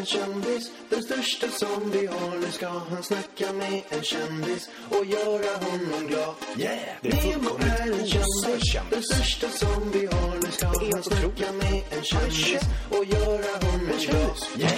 [0.00, 2.38] en kändis, den största som vi har.
[2.38, 6.34] Nu ska han snacka med en kändis och göra honom glad.
[6.56, 6.78] Yeah!
[7.02, 10.34] Nemo är en kändis, den största som vi har.
[10.34, 14.36] Nu ska han snacka med en kändis och göra honom glad.
[14.58, 14.72] Yeah!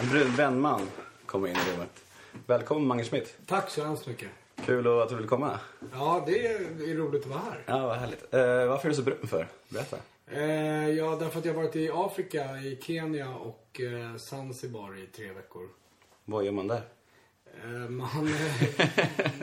[0.00, 0.88] En brun vänman
[1.26, 2.04] kommer in i rummet.
[2.46, 3.36] Välkommen Mange Schmidt.
[3.46, 4.28] Tack så hemskt mycket.
[4.66, 5.58] Kul att du vill komma.
[5.92, 7.62] Ja, det är, det är roligt att vara här.
[7.66, 8.34] Ja, vad härligt.
[8.34, 9.48] Eh, varför är du så brun för?
[9.68, 9.96] Berätta.
[10.30, 15.06] Eh, ja, därför att jag har varit i Afrika, i Kenya och eh, Zanzibar i
[15.06, 15.68] tre veckor.
[16.24, 16.88] Vad gör man där?
[17.64, 18.30] Eh, man,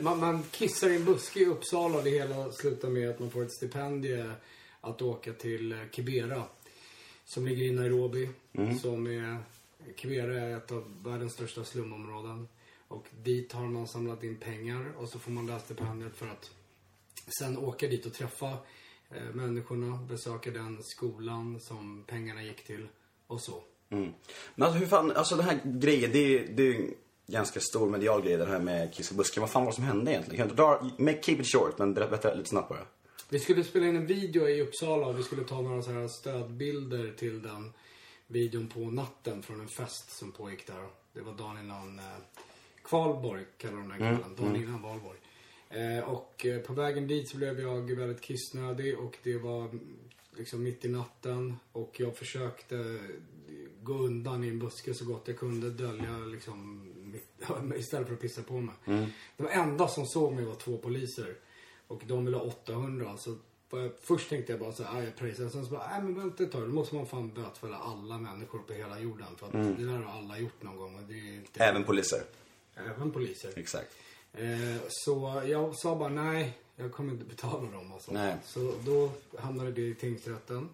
[0.02, 3.30] man, man kissar i en buske i Uppsala och det hela slutar med att man
[3.30, 4.32] får ett stipendium
[4.80, 6.42] att åka till eh, Kibera.
[7.24, 8.30] Som ligger i Nairobi.
[8.82, 9.38] Som är,
[9.96, 12.48] Kibera är ett av världens största slumområden.
[12.88, 16.26] Och dit har man samlat in pengar och så får man det här stipendiet för
[16.26, 16.50] att
[17.38, 18.56] sen åka dit och träffa
[19.16, 22.88] eh, människorna, besöka den skolan som pengarna gick till
[23.26, 23.62] och så.
[23.90, 24.12] Mm.
[24.54, 26.94] Men alltså hur fan, alltså den här grejen, det är, det är en
[27.26, 29.40] ganska stor medial grej det här med kiss och busken.
[29.40, 30.38] Vad fan var det som hände egentligen?
[30.38, 32.86] Kan du dra, make, keep it short, men berätta lite snabbt bara.
[33.28, 36.08] Vi skulle spela in en video i Uppsala och vi skulle ta några så här
[36.08, 37.72] stödbilder till den
[38.26, 40.86] videon på natten från en fest som pågick där.
[41.12, 42.04] Det var dagen innan eh,
[42.84, 44.34] Kvalborg, kallar de den kvällen.
[44.36, 45.18] Dagen innan Valborg.
[45.74, 49.80] Eh, och eh, på vägen dit så blev jag väldigt kissnödig och det var mm,
[50.36, 51.56] liksom mitt i natten.
[51.72, 52.98] Och jag försökte
[53.82, 57.40] gå undan i en buske så gott jag kunde, dölja liksom mitt,
[57.80, 58.74] istället för att pissa på mig.
[59.36, 61.34] De enda som såg mig var två poliser.
[61.86, 63.16] Och de ville ha 800.
[63.16, 63.36] Så
[64.00, 65.48] först tänkte jag bara så här, "Ah, jag pröjsar.
[65.48, 66.62] Sen så bara, nej men vänta ett tag.
[66.62, 69.26] Då måste man fan bötfälla alla människor på hela jorden.
[69.36, 70.94] För att det där har alla gjort någon gång.
[70.94, 72.22] Och det är inte, Även poliser.
[72.74, 73.52] även poliser.
[73.56, 73.96] Exakt.
[74.34, 78.12] Eh, så jag sa bara nej, jag kommer inte betala dem alltså.
[78.12, 78.36] Nej.
[78.44, 80.68] Så då hamnade det i tingsrätten.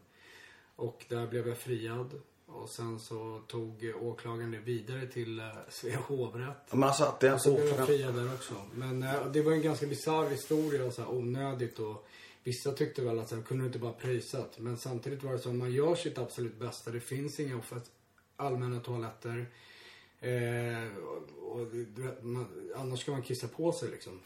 [0.76, 2.20] Och där blev jag friad.
[2.46, 6.56] Och sen så tog åklagaren det vidare till eh, Svea hovrätt.
[6.70, 7.86] Men alltså att det Och så blev jag åklagaren...
[7.86, 8.54] friad där också.
[8.74, 12.06] Men eh, det var en ganska bisarr historia och så här onödigt och
[12.44, 14.58] vissa tyckte väl att så här, kunde du inte bara pröjsat.
[14.58, 16.90] Men samtidigt var det så att man gör sitt absolut bästa.
[16.90, 17.60] Det finns inga
[18.36, 19.46] allmänna toaletter.
[20.20, 21.66] Eh, och, och
[22.24, 24.20] man, annars ska man kissa på sig liksom.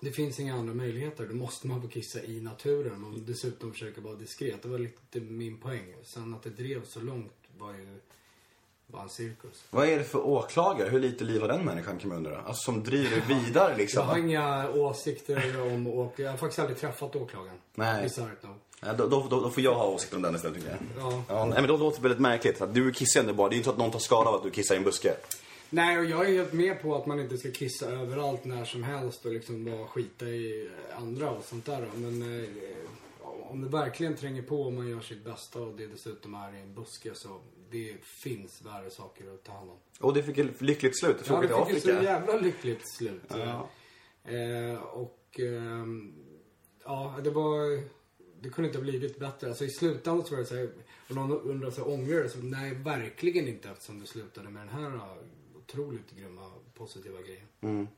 [0.00, 1.26] Det finns inga andra möjligheter.
[1.26, 4.62] Då måste man få kissa i naturen och dessutom försöka vara diskret.
[4.62, 5.94] Det var lite min poäng.
[6.02, 8.00] Sen att det drev så långt var ju
[8.86, 9.64] var en cirkus.
[9.70, 10.88] Vad är det för åklagare?
[10.88, 12.36] Hur lite liv har den människan kan man undra?
[12.42, 14.06] Alltså som driver vidare Jag liksom.
[14.06, 16.12] har inga åsikter om åklagaren.
[16.16, 17.58] Jag har faktiskt aldrig träffat åklagaren.
[17.74, 18.02] Nej.
[18.02, 18.54] Bisarrt nog.
[18.80, 20.78] Då, då, då, får jag ha åsikter om den istället tycker jag.
[20.98, 21.22] Ja.
[21.28, 22.60] Ja, nej, men då låter det väldigt märkligt.
[22.60, 23.48] Att du kissar ändå bara.
[23.48, 25.14] Det är inte så att någon tar skada av att du kissar i en buske.
[25.70, 28.82] Nej, och jag är helt med på att man inte ska kissa överallt när som
[28.82, 31.88] helst och liksom bara skita i andra och sånt där.
[31.94, 32.48] Men eh,
[33.50, 36.60] om det verkligen tränger på och man gör sitt bästa och det dessutom är i
[36.60, 39.76] en buske så det finns värre saker att ta hand om.
[40.00, 41.16] Och det fick ett lyckligt slut.
[41.24, 43.22] Du Ja, det fick ju så jävla lyckligt slut.
[43.28, 43.68] Ja.
[44.24, 46.14] Eh, och ehm,
[46.84, 47.82] ja, det var...
[48.42, 49.48] Det kunde inte ha blivit bättre.
[49.48, 50.70] Alltså i slutändan så var det så här,
[51.08, 52.28] och någon undrar så här, ångrar du?
[52.28, 55.02] Så nej, verkligen inte eftersom det slutade med den här eh,
[55.56, 57.88] otroligt grymma positiva grejen.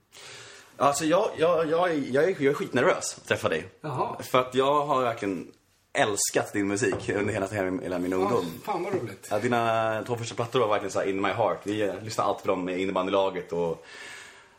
[0.77, 3.69] Alltså jag, jag, jag, jag, är, jag är skitnervös att träffa dig.
[3.81, 4.23] Jaha.
[4.23, 5.53] För att jag har verkligen
[5.93, 8.45] älskat din musik under hela, hela, min ungdom.
[8.45, 9.29] Ja, fan vad roligt.
[9.31, 11.61] Ja, dina två första plattor var verkligen så in my heart.
[11.65, 13.87] Vi lyssnar alltid på dem med innebandylaget och...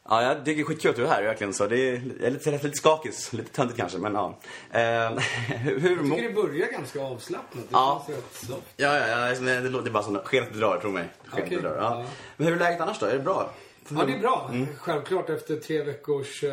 [0.09, 1.53] Ja, jag tycker det är skitkul att du är här verkligen.
[1.53, 4.39] Så det är, jag är lite, lite skakis, lite töntigt kanske, men ja.
[4.71, 4.79] Eh,
[5.57, 5.95] hur...
[5.97, 7.63] Jag tycker det börjar ganska avslappnat.
[7.69, 8.05] Det Ja.
[8.77, 11.07] Ja, ja, ja, det, det låter bara som skenet bedrar, tro mig.
[11.25, 12.01] Skenet Okej, bedrar, ja.
[12.01, 12.05] ja.
[12.37, 13.05] Men hur är läget annars då?
[13.05, 13.53] Är det bra?
[13.89, 14.49] Ja, det är bra.
[14.53, 14.67] Mm.
[14.77, 16.51] Självklart efter tre veckors eh,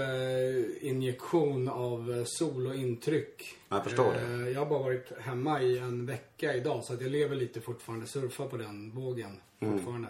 [0.80, 3.56] injektion av eh, sol och intryck.
[3.68, 4.34] Jag förstår det.
[4.34, 7.60] Eh, jag har bara varit hemma i en vecka idag så att jag lever lite
[7.60, 9.74] fortfarande, surfar på den vågen Mm.
[9.78, 10.08] fortfarande.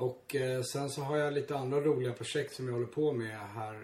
[0.00, 3.38] Och eh, sen så har jag lite andra roliga projekt som jag håller på med
[3.54, 3.74] här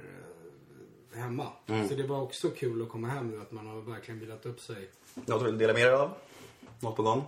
[1.15, 1.47] eh, hemma.
[1.67, 1.89] Mm.
[1.89, 4.61] Så det var också kul att komma hem nu, att man har verkligen vilat upp
[4.61, 4.89] sig.
[5.15, 6.11] Något du vill dela med dig av?
[6.81, 7.25] Något på gång?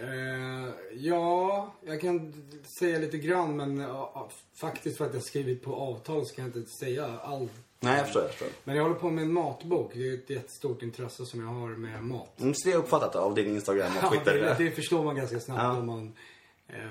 [0.00, 2.32] Eh, ja, jag kan
[2.78, 4.30] säga lite grann men ja,
[4.60, 7.52] faktiskt för att jag skrivit på avtal så kan jag inte säga allt.
[7.80, 8.22] Nej, jag förstår.
[8.22, 8.48] Jag förstår.
[8.64, 9.90] Men jag håller på med en matbok.
[9.94, 12.40] Det är ett jättestort intresse som jag har med mat.
[12.40, 14.34] Mm, så det är uppfattat av din Instagram och Ja, Twitter.
[14.58, 15.76] det, det förstår man ganska snabbt Ja.
[15.78, 16.12] om man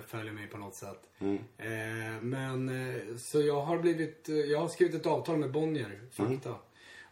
[0.07, 1.09] följer mig på något sätt.
[1.57, 6.01] Eh, men eh, så jag har blivit, eh, jag har skrivit ett avtal med Bonnier,
[6.11, 6.55] Fakta.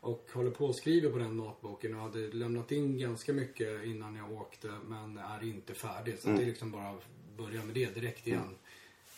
[0.01, 4.15] Och håller på och skriver på den matboken och hade lämnat in ganska mycket innan
[4.15, 6.19] jag åkte men är inte färdig.
[6.19, 7.05] Så det är liksom bara att
[7.37, 8.55] börja med det direkt igen.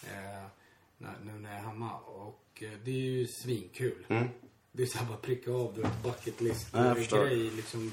[0.03, 0.47] Eh,
[0.97, 1.97] när, nu när jag är hemma.
[1.99, 4.05] Och eh, det är ju svinkul.
[4.71, 7.91] Det är så här bara pricka av du bucket list Ja, grej liksom.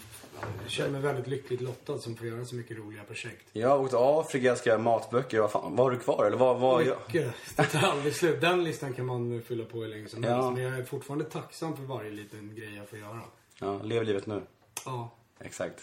[0.62, 3.46] Jag känner mig väldigt lyckligt lottad som får göra så mycket roliga projekt.
[3.52, 5.40] Jag har åkt Afrika, ska göra matböcker.
[5.40, 6.24] Vad, fan, vad har du kvar?
[6.26, 6.86] Eller vad, vad.
[6.86, 7.34] Mycket.
[7.56, 8.40] Det tar aldrig slut.
[8.40, 10.34] Den listan kan man fylla på hur länge som Ja.
[10.34, 10.52] helst.
[10.52, 13.20] Men jag är fortfarande tacksam för varje liten grej jag får göra.
[13.60, 14.42] Ja, lev livet nu.
[14.84, 15.10] Ja.
[15.40, 15.80] Exakt.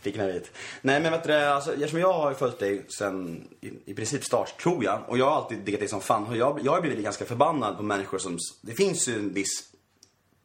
[0.00, 0.50] Fick ni dit.
[0.82, 4.60] Nej men vet du, alltså, eftersom jag har följt dig sen i, i princip start,
[4.62, 5.02] tror jag.
[5.08, 6.36] Och jag har alltid diggat dig som fan.
[6.36, 8.38] Jag, jag har blivit ganska förbannad på människor som...
[8.60, 9.71] Det finns ju en viss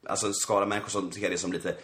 [0.08, 1.76] alltså, skala människor som tycker det som lite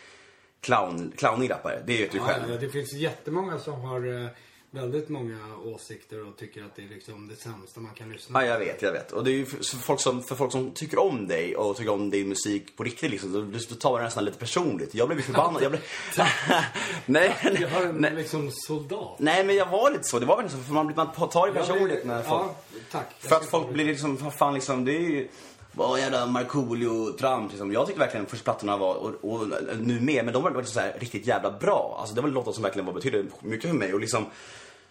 [0.62, 1.84] clown, clownig rappare.
[1.86, 2.52] Det vet du Ja, själv.
[2.52, 4.28] ja, det finns jättemånga som har eh,
[4.72, 8.52] väldigt många åsikter och tycker att det är liksom det sämsta man kan lyssna Ja,
[8.52, 9.12] jag vet, jag vet.
[9.12, 11.92] Och det är ju för, folk som, för folk som tycker om dig och tycker
[11.92, 14.96] om din musik på riktigt liksom, då, tar man det nästan lite personligt.
[14.96, 15.64] Jag blev ju förbannad.
[15.64, 15.81] Jag blev...
[17.06, 19.16] nej, Jag har en nej, liksom soldat.
[19.19, 20.19] nej, men jag var lite så.
[20.19, 22.42] Det var väl så, för man, man tar det personligt när folk...
[22.44, 22.56] Ja,
[22.92, 23.08] tack.
[23.19, 25.28] För att folk blir liksom, vad fan liksom, det är ju...
[25.75, 27.72] Vad jävla Markoolio-trams liksom.
[27.74, 29.48] Jag tyckte verkligen första plattorna var, och, och
[29.80, 31.98] nu med, men de var liksom så här riktigt jävla bra.
[32.00, 34.25] Alltså det var låtar som verkligen var, betydde mycket för mig och liksom...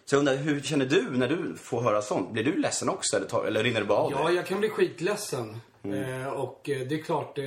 [0.04, 2.30] Så jag undrar, hur känner du när du får höra sånt?
[2.30, 4.36] Blir du ledsen också eller, tar, eller rinner det bara av Ja, dig?
[4.36, 5.56] jag kan bli skitledsen.
[5.82, 6.22] Mm.
[6.22, 7.44] Eh, och eh, det är klart, eh,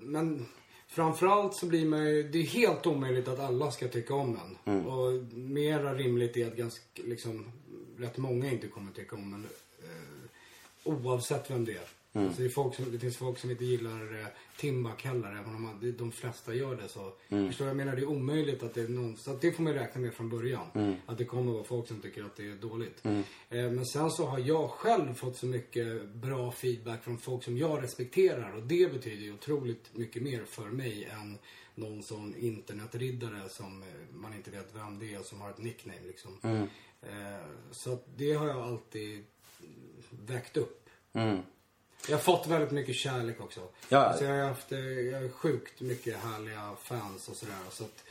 [0.00, 0.46] men
[0.88, 4.74] framförallt så blir man ju, det är helt omöjligt att alla ska tycka om en.
[4.74, 4.86] Mm.
[4.86, 7.52] Och mera rimligt är att ganska, liksom,
[7.98, 9.46] rätt många inte kommer tycka om en.
[9.82, 11.88] Eh, oavsett vem det är.
[12.14, 12.26] Mm.
[12.26, 14.26] Alltså det, folk som, det finns folk som inte gillar eh,
[14.56, 16.88] Timbuk heller, även om man, de flesta gör det.
[16.88, 17.48] Så, Mm.
[17.48, 17.68] Förstår du?
[17.68, 20.00] Jag menar, det är omöjligt att det är någon, så att det får man räkna
[20.00, 20.66] med från början.
[20.74, 20.94] Mm.
[21.06, 23.04] Att det kommer att vara folk som tycker att det är dåligt.
[23.04, 27.58] Eh, men sen så har jag själv fått så mycket bra feedback från folk som
[27.58, 28.56] jag respekterar.
[28.56, 31.38] Och det betyder ju otroligt mycket mer för mig än
[31.74, 36.00] någon sån internetriddare som eh, man inte vet vem det är som har ett nickname
[36.06, 36.38] liksom.
[37.02, 39.24] Eh, så det har jag alltid
[40.10, 40.88] väckt upp.
[42.08, 43.60] Jag har fått väldigt mycket kärlek också.
[43.88, 43.98] Ja.
[43.98, 47.54] Alltså jag har haft eh, jag har sjukt mycket härliga fans och sådär.
[47.70, 48.04] Så att,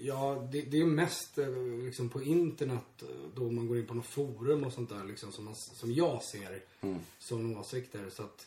[0.00, 1.48] Ja, det, det är mest eh,
[1.84, 5.32] liksom på internet eh, då man går in på något forum och sånt där liksom
[5.32, 6.60] som, man, som jag ser
[7.18, 8.00] sådana åsikter.
[8.12, 8.46] Så att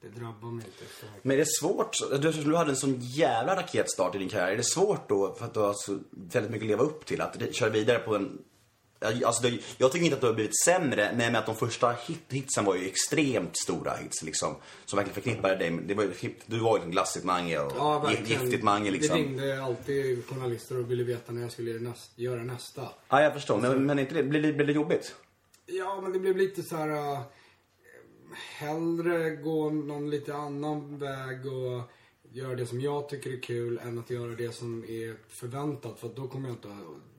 [0.00, 1.24] det drabbar mig inte så mycket.
[1.24, 4.52] Men är det svårt, du, du hade en sån jävla raketstart i din karriär.
[4.52, 7.20] Är det svårt då, för att du har så väldigt mycket att leva upp till,
[7.20, 8.38] att köra vidare på en...
[9.04, 11.92] Alltså, det, jag tycker inte att du har blivit sämre, men med att de första
[11.92, 14.54] hit, hitsen var ju extremt stora hits liksom.
[14.84, 15.70] Som verkligen förknippade dig.
[15.70, 16.08] med- Det var,
[16.46, 19.16] du var ju en glassigt mange och Ja, giftigt mange liksom.
[19.16, 22.88] Det ringde alltid journalister och ville veta när jag skulle göra näst, göra nästa.
[23.08, 23.58] Ja, jag förstår.
[23.58, 25.14] Men, men inte det, blir, det- blir det jobbigt?
[25.66, 26.88] Ja, men det blev lite så här...
[27.12, 27.20] äh,
[28.58, 31.82] hellre gå någon lite annan väg och
[32.32, 36.00] göra det som jag tycker är kul än att göra det som är förväntat.
[36.00, 36.68] För då kommer jag inte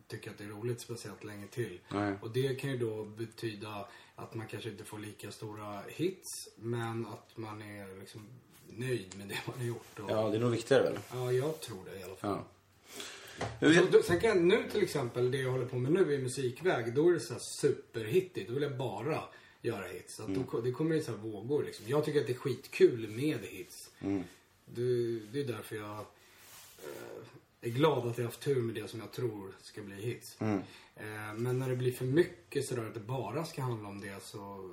[0.07, 1.79] tycka att det är roligt speciellt länge till.
[1.89, 2.13] Nej.
[2.21, 7.05] Och det kan ju då betyda att man kanske inte får lika stora hits, men
[7.05, 8.27] att man är liksom
[8.67, 9.99] nöjd med det man har gjort.
[9.99, 10.99] Och, Ja, det är nog viktigare väl?
[11.13, 12.39] ja, jag tror det i alla fall.
[13.59, 14.01] Ja.
[14.03, 17.13] Sen kan nu till exempel, det jag håller på med nu i musikväg, då är
[17.13, 18.47] det så här superhittigt.
[18.47, 19.23] Då vill jag bara
[19.61, 20.19] göra hits.
[20.19, 21.85] Att då, det kommer i så här vågor liksom.
[21.87, 23.89] Jag tycker att det är skitkul med hits.
[24.65, 27.23] Det, det är därför jag eh,
[27.67, 30.37] är glad att jag har haft tur med det som jag tror ska bli hits.
[30.95, 34.23] Eh, men när det blir för mycket sådär att det bara ska handla om det
[34.23, 34.71] så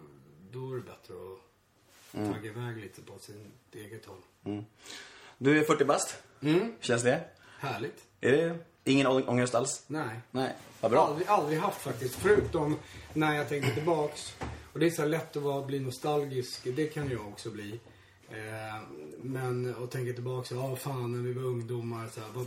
[0.50, 4.62] då är det bättre att tagga iväg lite på sin eget håll.
[5.38, 6.22] du är 40 bast.
[6.40, 6.72] Mm.
[6.80, 7.24] Känns det?
[7.58, 8.04] Härligt.
[8.20, 9.84] Är det ingen ångest alls?
[9.86, 10.20] Nej.
[10.30, 11.06] Nej, vad bra.
[11.06, 12.14] Aldrig, aldrig haft faktiskt.
[12.14, 12.76] Förutom
[13.12, 14.36] när jag tänker tillbaks.
[14.72, 16.68] Och det är så lätt att vara, bli nostalgisk.
[16.76, 17.80] Det kan jag också bli.
[18.30, 18.82] Eh,
[19.22, 20.50] men att tänka tillbaks.
[20.50, 22.08] Ja, fan när vi var ungdomar.
[22.08, 22.46] Så här, vad,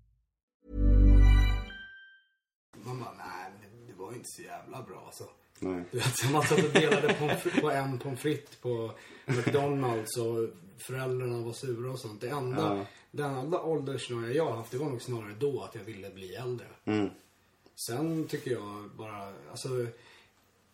[5.63, 5.83] Nej.
[5.91, 7.13] Du vet, så man satt och delade
[7.61, 8.91] på en pommes frites på
[9.25, 12.21] McDonalds och föräldrarna var sura och sånt.
[12.21, 12.85] Det enda, Ja.
[13.11, 16.35] den enda ålderssnöre jag har haft, det var nog snarare då att jag ville bli
[16.35, 16.65] äldre.
[17.87, 19.69] Sen tycker jag bara, alltså,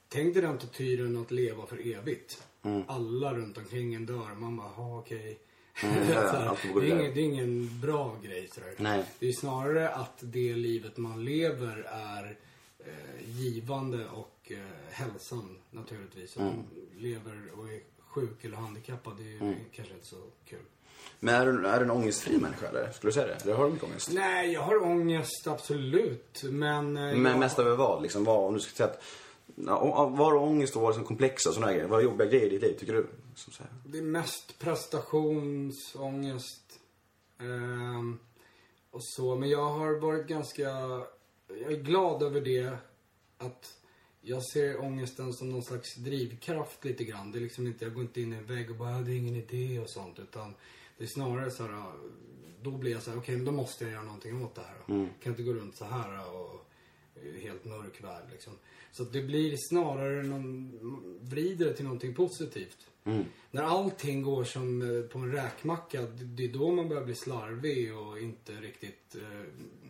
[0.10, 2.44] tänk dig den attityden att leva för evigt.
[2.88, 4.36] Alla runt omkring en dör.
[4.36, 5.40] Man bara, ha okej.
[5.84, 8.74] Mm, ja, det, är ingen, det är ingen bra grej sådär.
[8.78, 9.04] Nej.
[9.20, 12.38] Det är snarare att det livet man lever är
[12.80, 14.58] eh, givande och eh,
[14.92, 16.36] hälsan naturligtvis.
[16.36, 16.64] Och Mm.
[16.98, 19.56] lever och är sjuk eller handikappad, det är ju Mm.
[19.72, 20.60] kanske inte så kul.
[21.20, 22.92] Men är du, är du en ångestfri människa eller?
[22.92, 23.44] Skulle du säga det?
[23.44, 24.10] Eller har du mycket ångest?
[24.14, 26.44] Nej, jag har ångest, absolut.
[26.44, 26.98] Men...
[26.98, 28.02] eh, Men jag- mest över vad?
[28.02, 29.04] Liksom, vad om du skulle säga att...
[29.56, 29.72] Du
[30.38, 31.88] ångest och vad är liksom komplexa sådana grejer?
[31.88, 33.08] Vad jobbiga grejer i ditt liv, tycker du?
[33.36, 33.72] Som så här.
[33.86, 36.80] Det är mest prestationsångest.
[37.40, 38.20] Ehm,
[38.92, 39.36] och så.
[39.36, 40.64] Men jag har varit ganska...
[41.48, 42.78] Jag är glad över det.
[43.38, 43.74] Att
[44.28, 47.32] jag ser ångesten som någon slags drivkraft lite grann.
[47.32, 49.12] Det är liksom inte, jag går inte in i en vägg och bara, "Ah, det
[49.12, 50.20] är ingen idé och sånt.
[50.20, 50.54] Utan
[50.98, 51.92] det är snarare så här,
[52.62, 54.78] då blir jag så här, okej, men då måste jag göra någonting åt det här.
[55.00, 56.66] Jag kan inte gå runt så här och
[57.42, 58.54] helt mörk värld liksom.
[58.92, 62.78] Så det blir snarare någon, vrider det till någonting positivt.
[63.52, 67.98] När allting går som eh, på en räkmacka, det- är då man börjar bli slarvig
[67.98, 69.44] och inte riktigt eh,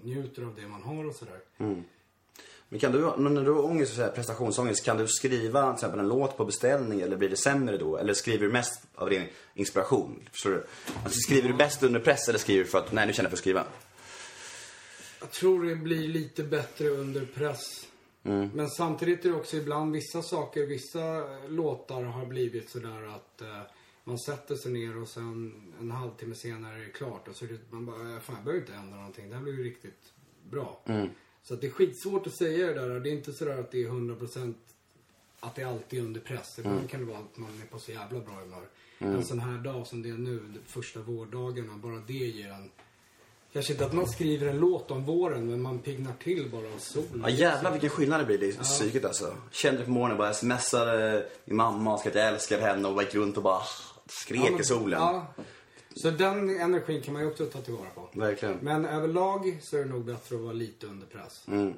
[0.04, 1.40] njuter av det man har och sådär.
[2.70, 6.00] Men kan du, när du har ångest, så här, prestationsångest, kan du skriva till exempel
[6.00, 7.98] en låt på beställning eller blir det sämre då?
[7.98, 10.30] Eller skriver du mest av din inspiration?
[10.32, 10.66] Förstår du?
[11.04, 13.32] Alltså, skriver du bäst under press eller skriver du för att, nej nu känner jag
[13.32, 13.64] för att skriva?
[15.20, 17.88] Jag tror det blir lite bättre under press.
[18.24, 18.50] Mm.
[18.54, 23.62] Men samtidigt är det också ibland vissa saker, vissa låtar har blivit sådär att eh,
[24.04, 27.28] man sätter sig ner och sen en halvtimme senare är det klart.
[27.28, 29.30] Och så är det, man bara, "Eh, fan jag behöver inte ändra någonting.
[29.30, 30.14] Det här blir ju riktigt
[30.50, 30.82] bra.
[30.86, 31.10] Mm.
[31.44, 33.00] Så det är skitsvårt att säga det där.
[33.00, 34.54] Det är inte sådär att det är 100%
[35.40, 36.60] att det alltid är under press.
[36.60, 36.88] Ibland Mm.
[36.88, 38.68] kan det vara att man är på så jävla bra humör.
[39.00, 42.72] En sån här dag som det är nu, första vårdagarna, bara det ger en
[43.54, 46.78] Kanske inte att man skriver en låt om våren, men man piggnar till bara av
[46.80, 47.22] solen.
[47.24, 49.36] Ja jävlar vilken skillnad det blir i psyket alltså.
[49.52, 53.16] Kände på morgonen bara smsade min mamma och skrev att jag älskar henne och gick
[53.16, 53.62] runt och bara
[54.10, 55.00] skrek Ja, men- i solen.
[55.00, 55.28] Ja.
[55.98, 58.10] Så den energin kan man ju också ta tillvara på.
[58.14, 58.58] Verkligen.
[58.62, 61.46] Men överlag så är det nog bättre att vara lite under press.
[61.48, 61.74] Mm.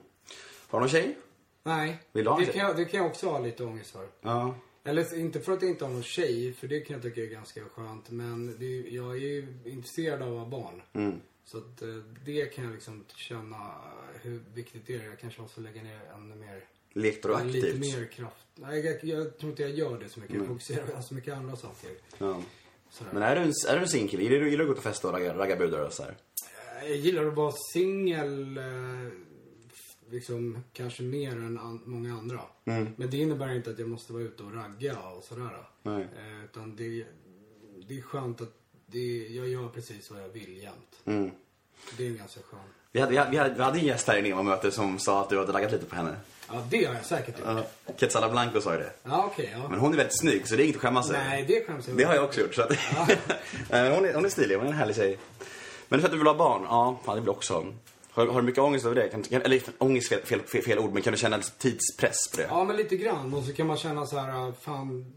[0.67, 1.17] Har du någon tjej?
[1.63, 2.59] Nej, Vill du ha en det tjej?
[2.59, 4.07] kan, jag, det kan jag också ha lite ångest för.
[4.21, 4.55] Ja.
[4.83, 7.25] Eller inte för att jag inte har någon tjej, för det kan jag tycka är
[7.25, 8.09] ganska skönt.
[8.09, 10.81] Men det, jag är ju intresserad av att ha barn.
[10.93, 11.19] Mm.
[11.45, 11.87] Så att eh,
[12.25, 13.71] det kan jag liksom känna
[14.21, 15.03] hur viktigt det är.
[15.03, 18.47] Jag kanske måste lägga ner ännu mer, Lekte du lite mer kraft.
[18.55, 20.35] Nej, jag, jag tror inte jag gör det så mycket.
[20.35, 21.91] Jag fokuserar på så mycket andra saker.
[22.17, 22.41] Ja.
[22.89, 23.11] Sådär.
[23.13, 24.23] Men är du en, är du en singkille?
[24.23, 26.03] Gillar du, gillar du att gå ut och festa och ragga, ragga brudar och så
[26.03, 26.17] här?
[26.81, 28.63] Jag gillar att vara singel, eh,
[30.09, 32.41] liksom kanske mer än an- många andra.
[32.63, 35.67] Men det innebär inte att jag måste vara ute och ragga och sådär.
[35.83, 36.01] Nej.
[36.17, 37.05] Eh, utan det,
[37.87, 38.53] det är skönt att
[38.85, 41.01] det, jag gör precis vad jag vill jämt.
[41.05, 41.31] Mm.
[41.97, 42.63] Det är ganska skönt.
[42.91, 45.37] Vi hade, vi, hade, vi hade- en gäst här i Nemo-mötet som sa att du
[45.39, 46.15] hade raggat lite på henne.
[46.47, 47.47] Ja, det har jag säkert gjort.
[47.87, 47.93] Ja.
[47.97, 48.91] Quetzala Blanco sa ju det.
[49.03, 49.49] Ja, okej.
[49.53, 49.67] ja.
[49.69, 51.19] Men hon är väldigt snygg så det är inget att skämmas över.
[51.19, 52.55] Nej, det skäms jag Det har jag också gjort.
[52.55, 52.71] Så att...
[53.69, 55.17] Men hon, är, hon är stilig, hon är en härlig tjej.
[55.87, 56.61] Men du säger att du vill ha barn?
[56.63, 57.73] Ja, fan det jag också.
[58.11, 59.09] Har, har du mycket ångest över det?
[59.09, 62.37] Kan, kan, eller ångest är fel, fel, fel ord, men kan du känna tidspress på
[62.37, 62.47] det?
[62.49, 63.33] Ja, men lite grann.
[63.33, 65.13] Och så kan man känna så här, fan,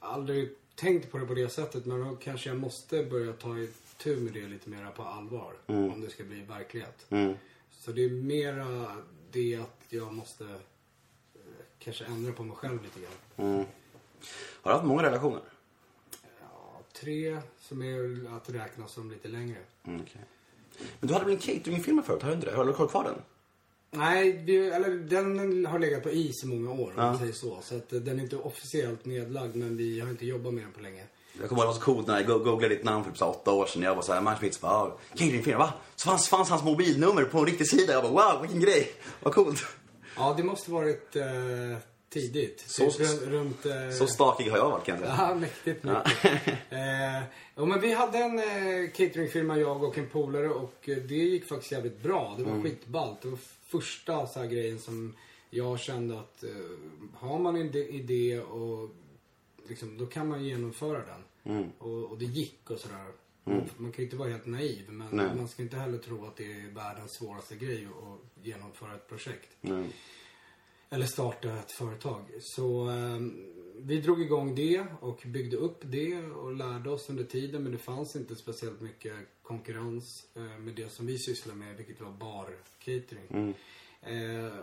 [0.00, 1.86] aldrig tänkt på det på det sättet.
[1.86, 3.72] Men då kanske jag måste börja ta itu
[4.06, 5.54] med det lite mer på allvar.
[5.66, 7.06] Om det ska bli verklighet.
[7.10, 7.34] Mm.
[7.70, 8.96] Så det är mera
[9.30, 11.40] det att jag måste eh,
[11.78, 13.48] kanske ändra på mig själv lite grann.
[13.52, 13.64] Mm.
[14.62, 15.42] Har du haft många relationer?
[16.40, 19.58] Ja, tre som är att räkna som lite längre.
[19.84, 20.22] Mm, okej.
[21.00, 22.22] Men du hade väl en cateringfirma förut?
[22.22, 22.56] Har du inte det?
[22.56, 23.22] Har du kvar den?
[23.90, 27.02] Nej, vi, eller den har legat på is i många år om Ja.
[27.02, 27.60] man säger så.
[27.62, 30.80] Så att den är inte officiellt nedlagd men vi har inte jobbat med den på
[30.80, 31.04] länge.
[31.40, 33.22] Jag kommer ihåg det var så coolt när jag go- googlade ditt namn för typ
[33.22, 33.82] åtta år sedan.
[33.82, 35.72] Jag var såhär, Mars Mitz bara, ah, cateringfirma, va?
[35.96, 37.92] Så fanns, fanns hans mobilnummer på en riktig sida.
[37.92, 38.92] Jag bara, wow, vilken grej.
[39.22, 39.62] Vad coolt.
[40.16, 41.24] Ja, det måste varit eh,
[42.12, 42.64] tidigt.
[42.66, 43.66] Så- Typ runt...
[43.66, 45.16] eh, Så stakig har jag varit kan jag säga.
[45.28, 46.24] Ja, mäktigt mycket.
[46.70, 47.22] eh,
[47.54, 51.48] ja, men vi hade en eh, cateringfirma, jag och en polare och eh, det gick
[51.48, 52.34] faktiskt jävligt bra.
[52.38, 53.22] Det var skitballt.
[53.22, 55.16] Det var första så här, grejen som
[55.50, 56.50] jag kände att eh,
[57.18, 58.90] har man en idé och
[59.70, 61.72] liksom, då kan man genomföra den.
[61.78, 63.06] Och, och det gick och sådär.
[63.76, 65.36] Man kan ju inte vara helt naiv men Nej.
[65.36, 69.56] man ska inte heller tro att det är världens svåraste grej att genomföra ett projekt.
[69.62, 69.86] Mm.
[70.90, 72.22] Eller starta ett företag.
[72.40, 73.18] Så eh,
[73.76, 77.62] vi drog igång det och byggde upp det och lärde oss under tiden.
[77.62, 82.00] Men det fanns inte speciellt mycket konkurrens eh, med det som vi sysslar med, vilket
[82.00, 83.54] var bar-catering.
[84.02, 84.54] Eh,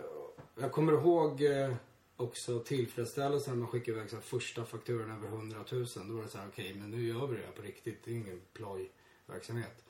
[0.60, 1.74] jag kommer ihåg eh,
[2.18, 5.86] också tillfredsställelsen när man skickade iväg så här, första fakturan över 100 000.
[6.08, 8.04] Då var det så här, okej, men nu gör vi det här på riktigt.
[8.04, 9.84] Det är ingen plojverksamhet.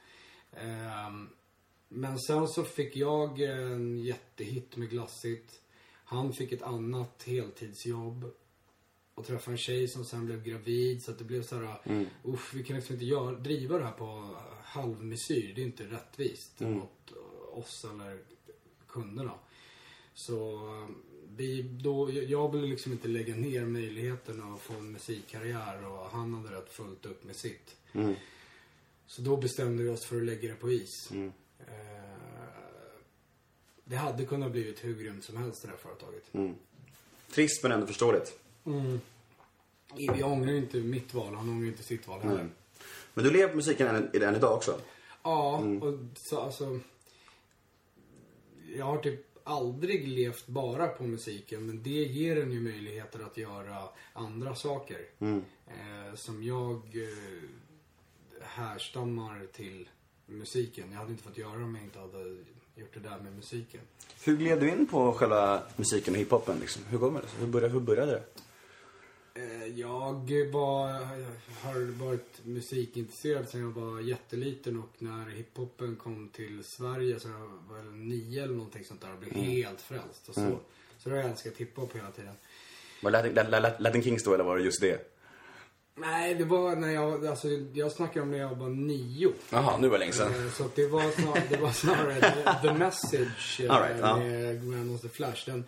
[0.53, 1.29] Ehm,
[1.89, 5.61] men sen så fick jag en jättehit med Glassigt.
[6.05, 8.25] Han fick ett annat heltidsjobb.
[9.15, 11.03] Och träffade en tjej som sen blev gravid.
[11.03, 11.79] Så att det blev så här,
[12.25, 15.53] usch, vi kan liksom inte göra, driva det här på halvmesyr.
[15.55, 17.13] Det är inte rättviskt mot
[17.53, 18.21] oss eller
[18.87, 19.35] kunderna.
[20.19, 20.61] Så
[21.37, 26.35] vi, då, jag ville liksom inte lägga ner möjligheten att få en musikkarriär och han
[26.35, 27.77] hade rätt fullt upp med sitt.
[29.07, 31.11] Så då bestämde vi oss för att lägga det på is.
[31.11, 31.27] Eh,
[33.85, 36.57] det hade kunnat blivit hur grymt som helst det här företaget.
[37.35, 38.39] Trist men ändå förståeligt.
[39.97, 42.49] Jag ångrar inte mitt val, han ångrar inte sitt val heller.
[43.15, 44.81] Men du lever på musiken än, än idag också?
[45.23, 46.81] Ja, och så alltså...
[48.77, 53.37] Jag har typ aldrig levt bara på musiken, men det ger en ju möjligheter att
[53.37, 55.01] göra andra saker.
[55.21, 57.49] Eh, som jag eh,
[58.43, 59.89] härstammar till
[60.27, 60.93] musiken.
[60.93, 62.37] Jag hade inte fått göra om jag inte hade
[62.75, 63.81] gjort det där med musiken.
[64.25, 66.83] Hur gled du in på själva musiken och hiphopen liksom?
[66.89, 67.29] Hur det?
[67.41, 68.23] Hur började, hur började det?
[69.39, 70.89] Eh, Jag var,
[71.63, 77.75] har varit musikintresserad sedan jag var jätteliten och när hiphopen kom till Sverige så jag
[77.75, 80.29] var nio eller någonting sånt där och blev helt frälst.
[80.29, 80.59] Och så,
[80.99, 82.35] så då har jag älskat hiphop hela tiden.
[83.03, 85.15] Var Latin, Latin, Latin Kings då eller var det just det?
[85.95, 89.33] Nej, det var när jag, alltså jag snackar om när jag var nio.
[89.51, 90.33] Jaha, nu var det länge sedan.
[90.47, 94.17] Eh, Så det var snarare, det var snarare the, Message eh, All right, ja.
[94.17, 95.47] med Grand of the Flash.
[95.51, 95.65] Den,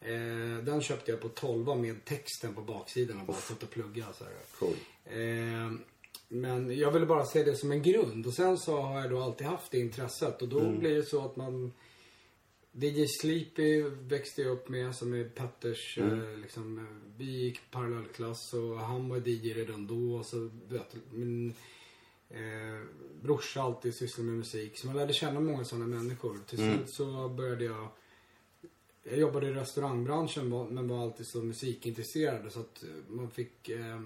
[0.00, 4.06] eh, den köpte jag på 12 med texten på baksidan och bara satt och plugga
[4.18, 4.24] så.
[4.58, 4.74] Cool.
[5.04, 5.72] Eh,
[6.28, 9.20] men jag ville bara se det som en grund och sen så har jag då
[9.22, 10.78] alltid haft det intresset och då Mm.
[10.78, 11.72] blir det så att man
[12.72, 16.20] DJ Sleepy växte jag upp med som är Petters, Mm.
[16.32, 16.84] eh, liksom, eh,
[17.16, 21.54] vi gick parallellklass och han var DJ redan då och så, vet, min
[22.30, 22.82] eh,
[23.22, 24.78] brorsa alltid sysslade med musik.
[24.78, 26.38] Så man lärde känna många sådana människor.
[26.46, 26.76] Till Mm.
[26.76, 27.88] slut så började jag
[29.10, 34.00] jag jobbade i restaurangbranschen men var alltid så musikintresserad så att eh, man fick eh,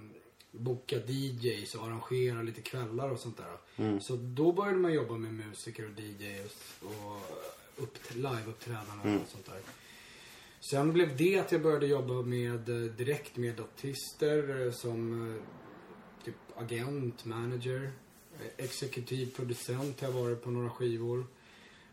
[0.50, 4.00] boka DJs och arrangera lite kvällar och sånt där.
[4.00, 9.61] Så då började man jobba med musiker och DJs och upp, live-uppträdanden och sånt där.
[10.61, 15.40] Sen blev det att jag började jobba med, eh, direkt med artister eh, som
[16.25, 17.92] typ agent, manager,
[18.57, 21.26] exekutiv producent har jag varit på några skivor.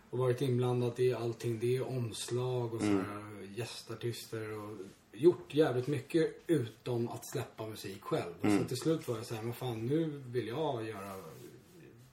[0.10, 4.78] Och varit inblandad i allting det, omslag och sådär, gästartister och
[5.12, 8.34] gjort jävligt mycket utom att släppa musik själv.
[8.60, 11.16] Så till slut var jag såhär, men fan nu vill jag göra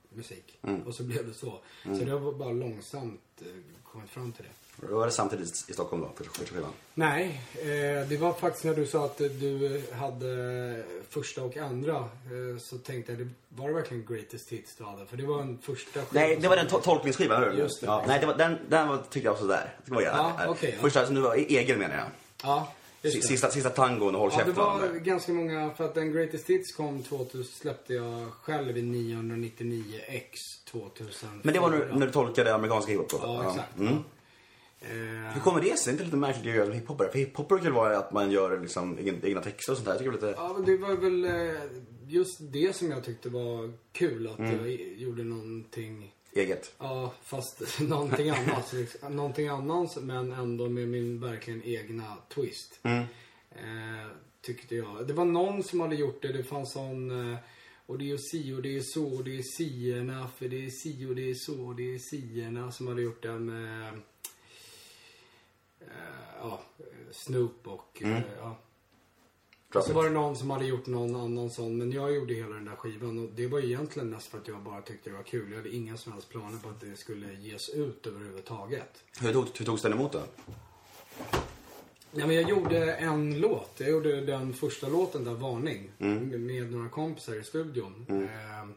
[0.09, 0.59] musik.
[0.87, 1.61] Och så blev det så.
[1.83, 3.47] Så det var bara långsamt eh,
[3.85, 4.64] kommit fram till det.
[4.77, 6.71] Då var det samtidigt i Stockholm då, första skivan?
[6.95, 11.97] Nej, eh, det var faktiskt när du sa att du hade första och andra.
[11.97, 15.07] Eh, så tänkte jag, det var det verkligen greatest hits du hade?
[15.07, 17.59] För det var en första skiva Nej, det var den to- tolkningsskivan, hör du?
[17.59, 17.87] Just det.
[17.87, 19.75] Ja, nej, det var, den, den var, tyckte jag var sådär.
[19.85, 20.83] Det var Ja, ja, okej, ja.
[20.83, 22.07] Första som du var egen menar jag.
[22.43, 23.11] Ja, det.
[23.11, 24.65] Sista, sista tangon och Håll Ja, det käften.
[24.65, 30.31] var ganska många, för att den Greatest Hits kom 2000, släppte jag själv i 999X
[30.71, 31.29] 2000.
[31.43, 33.13] Men det var när, när du tolkade amerikanska hiphop?
[33.23, 33.79] Ja, exakt.
[33.79, 34.05] Mm.
[34.81, 35.87] Eh, Hur kommer det sig?
[35.87, 37.11] Det är inte lite märkligt att göra hiphopare?
[37.11, 39.93] För hiphop brukar väl vara att man gör liksom egna texter och sånt där.
[39.93, 40.41] Jag tycker det är lite...
[40.41, 41.63] Ja, men det var väl eh,
[42.07, 44.27] just det som jag tyckte var kul.
[44.27, 46.75] Att jag i- gjorde någonting, Eget.
[46.79, 48.73] ja fast någonting annat.
[48.73, 52.81] liksom, någonting annat men ändå med min verkligen egna twist.
[52.85, 54.11] Eh,
[54.43, 55.07] tyckte jag.
[55.07, 56.33] Det var någon som hade gjort det.
[56.33, 57.31] Det fanns sån...
[57.33, 57.39] Eh,
[57.87, 60.71] och det är si och det är så och det är sierna för det är
[60.71, 63.49] si och det är så och det är sierna som hade gjort den.
[63.49, 63.93] Eh,
[66.41, 66.61] ja,
[67.11, 68.03] Snoop och...
[68.03, 68.59] Eh, ja,
[69.75, 71.79] Drop så var det någon som hade gjort någon annan sån.
[71.79, 74.61] Men jag gjorde hela den där skivan och det var egentligen mest för att jag
[74.61, 75.51] bara tyckte det var kul.
[75.51, 79.05] Jag hade inga som helst planer på att det skulle ges ut överhuvudtaget.
[79.21, 80.23] Hur, tog, hur togs den emot då?
[82.11, 83.71] Nej men jag gjorde en låt.
[83.79, 85.91] Jag gjorde den första låten där, Varning.
[85.99, 88.07] Med några kompisar i studion.
[88.09, 88.69] Eh,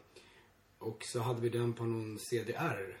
[0.78, 2.96] och så hade vi den på någon CDR.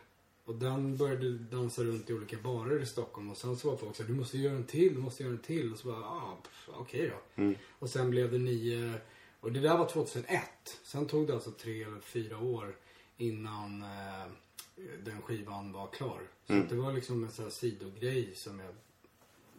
[0.48, 3.30] Och den började dansa runt i olika barer i Stockholm.
[3.30, 5.32] Och sen så var folk så här, du måste göra en till, du måste göra
[5.32, 5.72] en till.
[5.72, 7.42] Och så bara, ah, okej då.
[7.78, 8.94] Och sen blev det nio,
[9.40, 10.42] och det där var 2001.
[10.82, 12.76] Sen tog det alltså tre eller fyra år
[13.16, 14.26] innan eh,
[15.04, 16.20] den skivan var klar.
[16.46, 18.74] Så att det var liksom en sån här sidogrej som jag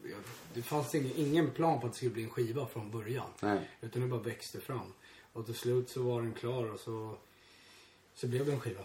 [0.04, 0.20] jag,
[0.54, 3.30] det fanns ingen, ingen plan på att det skulle bli en skiva från början.
[3.42, 3.70] Nej.
[3.82, 4.94] Utan det bara växte fram.
[5.34, 7.18] Och till slut så var den klar och så,
[8.16, 8.84] så blev det en skiva.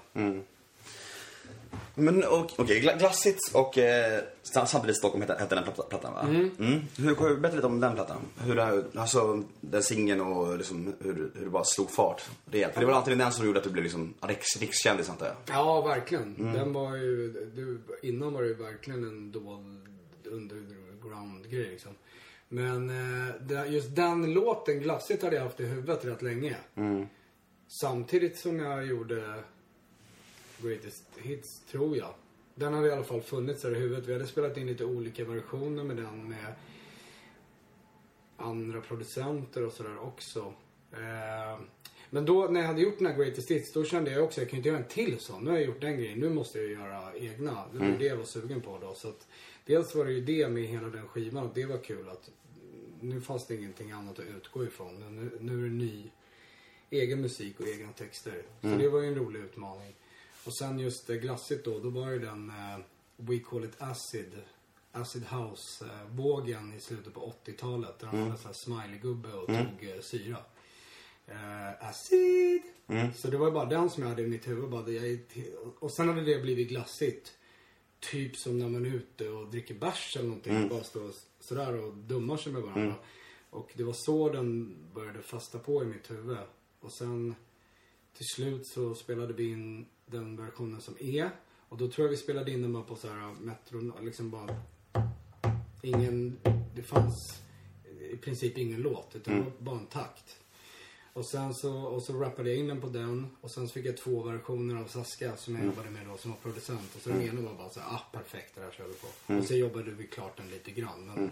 [1.94, 6.20] Men okej, Gla- Glassigt och eh, sam- samtidigt Stockholm hette, hette den platta- plattan va?
[6.20, 6.80] Mm.
[6.98, 8.16] Hur, berätta lite om den plattan.
[8.44, 12.74] Hur, det- alltså den singeln och liksom, hur, hur det bara slog fart rejält.
[12.74, 15.36] För det var alltid den som gjorde att du blev liksom riks, rikskändis antar jag.
[15.46, 16.52] Ja, verkligen.
[16.52, 17.78] Den var ju, du,
[18.08, 19.88] innan var det ju verkligen en dold
[20.24, 21.92] underground-grej liksom.
[22.48, 26.56] Men eh, just den låten, Glassigt, hade jag haft i huvudet rätt länge.
[27.68, 29.42] Samtidigt som jag gjorde
[30.62, 32.14] Greatest Hits, tror jag.
[32.54, 34.06] Den hade i alla fall funnits där i huvudet.
[34.08, 36.54] Vi hade spelat in lite olika versioner med den med
[38.36, 40.54] andra producenter och sådär också.
[40.92, 41.60] Eh,
[42.10, 44.42] men då när jag hade gjort den här Greatest Hits, då kände jag också att
[44.42, 45.44] jag kan inte göra en till sån.
[45.44, 47.64] Nu har jag gjort den grejen, nu måste jag göra egna.
[47.72, 48.94] Det var ju det jag var sugen på då.
[48.94, 49.26] Så att,
[49.66, 52.30] dels var det ju det med hela den skivan och det var kul att
[53.00, 55.16] nu fanns det ingenting annat att utgå ifrån.
[55.16, 56.10] Nu, nu är det ny
[56.90, 58.42] egen musik och egna texter.
[58.60, 59.94] Så det var ju en rolig utmaning.
[60.46, 62.78] Och sen just eh, glassigt då, då var det den eh,
[63.16, 64.42] We Call It Acid,
[64.92, 67.98] Acid House-vågen i slutet på 80-talet.
[67.98, 70.38] Där han var en sån här smiley-gubbe och tog eh, syra.
[71.26, 72.62] Eh, acid!
[73.14, 74.70] Så det var ju bara den som jag hade i mitt huvud.
[74.70, 75.18] Bara, jag
[75.78, 77.32] och sen hade det blivit glassigt.
[78.00, 80.68] Typ som när man är ute och dricker bärs eller någonting.
[80.68, 82.94] Bara står sådär och dummar sig med varandra.
[83.50, 86.38] Och det var så den började fasta på i mitt huvud.
[86.80, 87.34] Och sen
[88.16, 91.30] till slut så spelade vi in den versionen som är.
[91.68, 94.56] Och då tror jag vi spelade in den bara på så här metron, liksom bara
[95.82, 96.38] ingen,
[96.74, 97.40] det fanns
[98.12, 100.36] i princip ingen låt utan var bara en takt.
[101.12, 103.86] Och sen så, och så rappade jag in den på den och sen så fick
[103.86, 106.96] jag två versioner av Saska som jag jobbade med då som var producent.
[106.96, 109.34] Och så den ena var bara så här, ah perfekt det här kör vi på.
[109.34, 111.06] Och så jobbade vi klart den lite grann.
[111.06, 111.30] Men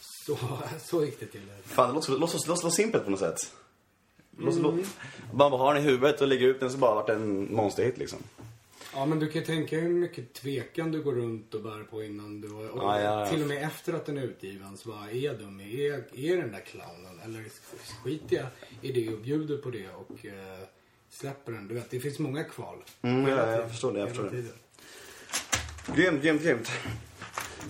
[0.00, 0.38] så,
[0.80, 1.40] så gick det till.
[1.64, 3.54] Fan, det låter, låter, låter, låter simpelt på något sätt.
[4.38, 4.84] Låter, låter,
[5.32, 7.98] man bara har den i huvudet och lägger ut den så bara vart en monsterhit
[7.98, 8.18] liksom.
[8.94, 12.02] Ja men du kan ju tänka hur mycket tvekan du går runt och bär på
[12.02, 13.26] innan du och Ja, ja, ja.
[13.26, 15.60] Till och med efter att den är utgiven så bara, är jag dum?
[15.60, 17.20] Är, är den där clownen?
[17.24, 17.44] Eller
[18.04, 18.46] skiter jag
[18.80, 20.58] i det och bjuder på det och eh,
[21.10, 21.68] släpper den?
[21.68, 22.76] Du vet, det finns många kval.
[23.02, 24.30] Mm, ja, jag förstår det, jag förstår det.
[24.30, 24.52] tiden.
[25.94, 26.68] Grymt, grymt, grymt.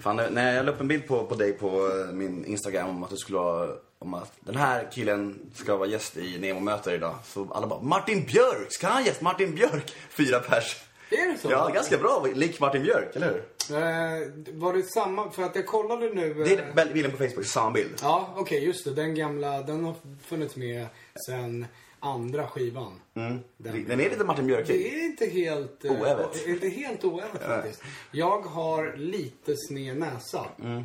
[0.01, 3.05] Fan, när jag la upp en bild på, på dig på eh, min Instagram om
[3.05, 3.69] att du skulle vara,
[4.03, 7.15] om att den här killen ska vara gäst i Nemo möter idag.
[7.25, 8.67] Så alla bara, Martin Björk!
[8.73, 9.21] Ska han gäst?
[9.21, 9.93] Martin Björk!
[10.11, 10.77] Fyra pers.
[11.11, 11.51] Är det så?
[11.51, 12.27] Ja, ganska bra.
[12.35, 13.37] Lik Martin Björk, eller hur?
[13.77, 15.31] Eh, var det samma?
[15.31, 16.31] För att jag kollade nu.
[16.31, 17.91] eh, Det är väl- bilden på Facebook, samma bild.
[18.03, 18.91] Ja, okej, just det.
[18.95, 19.95] Den gamla, den har
[20.27, 20.87] funnits med
[21.27, 21.67] sen
[22.01, 23.01] andra skivan.
[23.15, 25.85] Den, Den är lite Martin Björk Det är inte helt...
[25.85, 26.47] eh, Oävet.
[26.47, 27.83] Inte helt oävet faktiskt.
[28.11, 30.47] Jag har lite sned näsa.
[30.63, 30.85] Mm.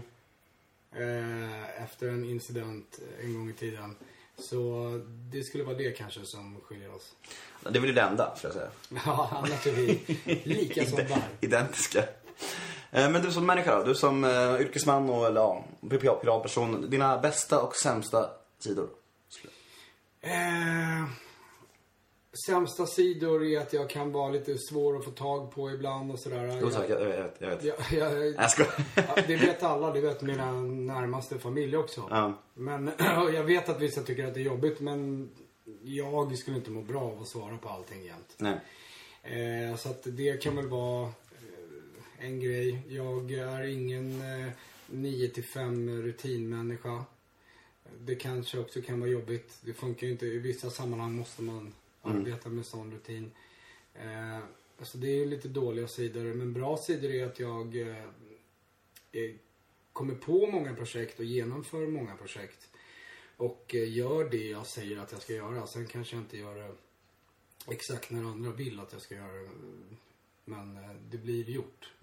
[0.97, 3.95] Eh, efter en incident en gång i tiden.
[4.37, 4.91] Så
[5.31, 7.13] det skulle vara det kanske som skiljer oss.
[7.69, 9.01] Det är väl det enda, skulle jag säga.
[9.05, 10.01] Ja, annars är vi
[10.43, 11.21] lika som där.
[11.41, 11.99] Identiska.
[12.91, 13.83] Eh, Men du som människa då?
[13.83, 16.89] Du som uh, yrkesman och eller, ja, privat- privatperson.
[16.89, 18.29] Dina bästa och sämsta
[18.59, 18.89] sidor?
[20.21, 21.03] Eh,
[22.45, 26.19] sämsta sidor är att jag kan vara lite svår att få tag på ibland och
[26.19, 26.59] sådär.
[26.61, 26.89] Jo, tack.
[26.89, 27.35] Jag, jag vet.
[27.39, 27.63] Jag vet.
[27.63, 32.07] Jag, jag, jag det vet alla, det vet mina närmaste familj också.
[32.09, 32.41] Ja.
[32.53, 32.91] Men
[33.33, 35.29] jag vet att vissa tycker att det är jobbigt men
[35.83, 38.35] jag skulle inte må bra av att svara på allting jämt.
[38.37, 38.59] Nej.
[39.23, 42.81] Eh, så att det kan väl vara eh, en grej.
[42.89, 44.49] Jag är ingen eh,
[44.87, 47.03] 9 till 5 rutinmänniska.
[47.99, 49.57] Det kanske också kan vara jobbigt.
[49.61, 50.25] Det funkar ju inte.
[50.25, 51.73] I vissa sammanhang måste man
[52.05, 53.31] arbeta med sån rutin.
[53.93, 54.39] Eh,
[54.79, 56.23] alltså det är ju lite dåliga sidor.
[56.23, 58.03] Men bra sidor är att jag eh,
[59.11, 59.31] eh,
[59.93, 62.69] kommer på många projekt och genomför många projekt.
[63.37, 65.67] Och eh, gör det jag säger att jag ska göra.
[65.67, 66.71] Sen kanske jag inte gör det
[67.67, 69.49] exakt när andra vill att jag ska göra det.
[70.45, 71.93] Men eh, det blir gjort.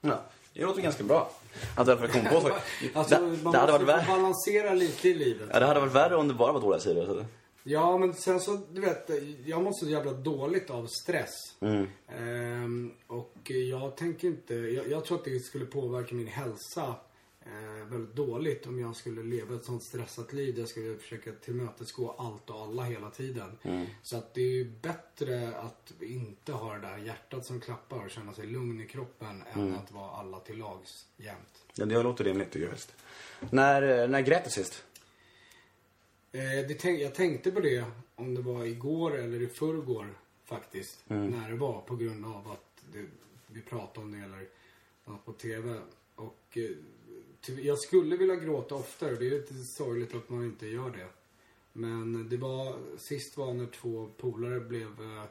[0.00, 1.32] Ja, det låter ganska bra.
[1.76, 2.62] Att du i alla fall kom på saker.
[2.94, 5.48] Alltså, det, man det, hade måste varit få värre, balansera lite i livet.
[5.52, 7.06] ja, det hade varit värre om det bara var dåliga sidor.
[7.06, 7.24] Så.
[7.62, 9.10] Ja, men sen så, du vet,
[9.44, 11.56] jag mår så jävla dåligt av stress.
[11.60, 11.86] Mm.
[12.08, 16.94] Ehm, och jag tänker inte, jag, jag tror att det skulle påverka min hälsa
[17.40, 20.54] eh, väldigt dåligt om jag skulle leva ett sånt stressat liv.
[20.54, 23.58] där Jag skulle försöka tillmötesgå allt och alla hela tiden.
[23.62, 23.86] Mm.
[24.02, 28.10] Så att det är ju bättre att inte ha det där hjärtat som klappar och
[28.10, 29.68] känna sig lugn i kroppen Mm.
[29.68, 31.64] än att vara alla till lags jämt.
[31.74, 32.76] Ja, det låter rimligt tycker jag.
[33.50, 34.84] När, eh, när grät du sist?
[36.32, 40.14] Eh, jag tänkte på det om det var igår eller i förrgår
[40.44, 40.98] faktiskt.
[41.06, 43.06] När det var på grund av att det,
[43.46, 44.48] vi pratade om det eller
[45.04, 45.80] något på TV.
[46.14, 49.14] Och eh, jag skulle vilja gråta oftare.
[49.14, 51.08] Det är lite sorgligt att man inte gör det.
[51.72, 55.24] Men det var, sist var när två polare blev eh,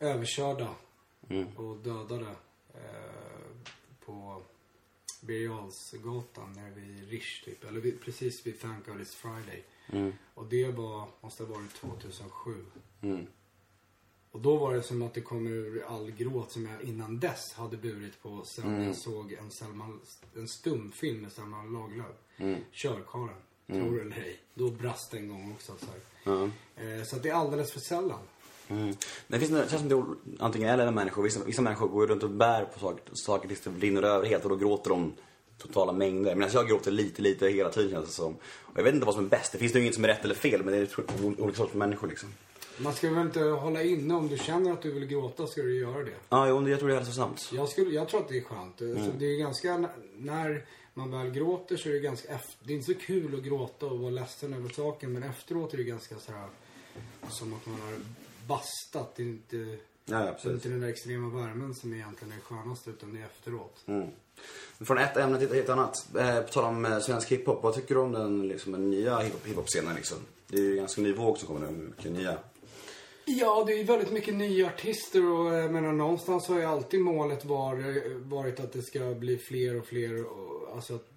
[0.00, 0.74] överkörda
[1.56, 2.30] och dödade
[2.74, 3.70] eh,
[4.04, 4.42] på
[5.26, 7.64] Birger nere vid Rish typ.
[7.64, 9.64] Eller vid, precis vid Thank God It's Friday.
[10.34, 12.54] Och det var, måste ha varit 2007.
[14.30, 17.52] Och då var det som att det kom ur all gråt som jag innan dess
[17.52, 19.98] hade burit på sen jag såg en, Selma,
[20.36, 22.16] en stumfilm med Selma Lagerlöf.
[22.72, 23.28] Körkaren.
[23.66, 24.40] Tror det eller ej.
[24.54, 25.72] Då brast det en gång också.
[25.78, 26.50] Så, här.
[26.76, 28.20] Eh, så att det är alldeles för sällan.
[28.68, 28.96] Mm.
[29.28, 30.04] Det finns, det känns som det är
[30.38, 31.22] antingen eller människor.
[31.22, 34.44] Vissa, vissa människor går runt och bär på saker, saker tills det brinner över helt
[34.44, 35.12] och då gråter de
[35.58, 36.34] totala mängder.
[36.34, 38.34] Medan jag gråter lite, lite hela tiden känns det som.
[38.62, 39.52] Och jag vet inte vad som är bäst.
[39.52, 42.08] Det finns nog inget som är rätt eller fel men det är olika sorters människor
[42.08, 42.28] liksom.
[42.78, 45.78] Man ska väl inte hålla inne om du känner att du vill gråta ska du
[45.78, 46.14] göra det.
[46.28, 47.50] Ja, jo, jag tror det är hälsosamt.
[47.52, 48.80] Jag, skulle, jag tror att det är skönt.
[48.80, 48.96] Mm.
[48.96, 52.92] Alltså, det är ganska, när man väl gråter så är det ganska, det är inte
[52.92, 56.32] så kul att gråta och vara ledsen över saken men efteråt är det ganska så
[56.32, 56.48] här
[57.28, 57.94] som att man har
[58.46, 59.16] bastat.
[59.16, 59.76] Det är inte,
[60.06, 63.82] Ja, ja, inte den där extrema värmen som egentligen är skönast utan det är efteråt.
[63.86, 64.08] Mm.
[64.80, 66.16] Från ett ämne till ett annat.
[66.18, 67.62] Eh, på tal om eh, svensk hiphop.
[67.62, 69.94] Vad tycker du om den, liksom, den nya hiphop- hiphop-scenen?
[69.94, 70.18] Liksom?
[70.48, 71.72] Det är ju en ganska ny våg som kommer nu.
[71.96, 72.38] Mycket nya.
[73.24, 77.00] Ja, det är ju väldigt mycket nya artister och jag menar någonstans har ju alltid
[77.00, 77.74] målet var,
[78.28, 81.08] varit att det ska bli fler och fler och, alltså att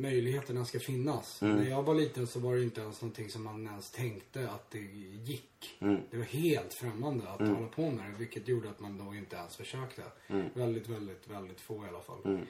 [0.00, 1.40] möjligheterna ska finnas.
[1.42, 4.70] När jag var liten så var det inte ens någonting som man ens tänkte att
[4.70, 4.78] det
[5.24, 5.76] gick.
[6.10, 9.36] Det var helt främmande att hålla på med det vilket gjorde att man då inte
[9.36, 10.02] ens försökte.
[10.54, 12.46] Väldigt, väldigt, väldigt få i alla fall.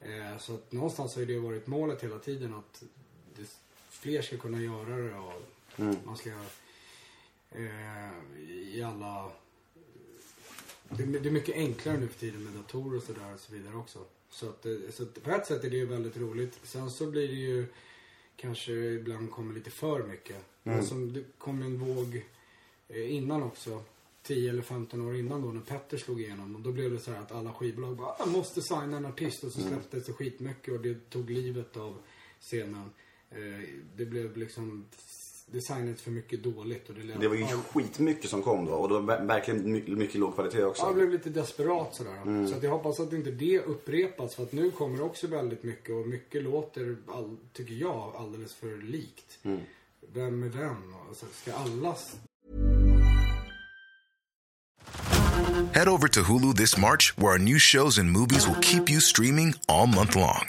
[0.00, 2.82] Eh, så att någonstans har det varit målet hela tiden att
[3.36, 3.56] det,
[3.88, 5.42] fler ska kunna göra det och
[6.04, 6.30] man ska
[7.50, 8.10] eh,
[8.74, 9.30] i alla...
[10.96, 13.52] Det, är- det är mycket enklare nu för tiden med datorer och sådär och så
[13.52, 13.98] vidare också.
[14.30, 16.58] Så, att, det- så att på ett sätt är det ju väldigt roligt.
[16.62, 17.66] Sen så blir det ju
[18.36, 20.36] kanske ibland kommer lite för mycket.
[20.62, 22.24] Men som det kom en våg
[22.88, 23.82] eh, innan också.
[24.22, 26.54] 10 eller 15 år innan då när Petter slog igenom.
[26.56, 29.44] Och då blev det så här att alla skivbolag bara, jag måste signa en artist.
[29.44, 31.98] Och så släpptes det skitmycket och det tog livet av
[32.40, 32.90] scenen.
[33.30, 34.84] Eh, det blev liksom,
[35.52, 36.88] det signades för mycket dåligt.
[36.88, 38.72] Och det, lät Det var ju all- skitmycket som kom då.
[38.72, 40.82] Och det var ver- verkligen mycket, mycket låg kvalitet också.
[40.82, 42.46] Ja, jag blev lite desperat sådär.
[42.46, 44.34] Så att jag hoppas att inte det upprepas.
[44.34, 48.54] För att nu kommer det också väldigt mycket och mycket låter, all, tycker jag, alldeles
[48.54, 49.38] för likt.
[50.12, 50.94] Vem är vem?
[51.08, 51.96] Alltså, ska alla...
[55.74, 59.00] Head over to Hulu this March, where our new shows and movies will keep you
[59.00, 60.48] streaming all month long.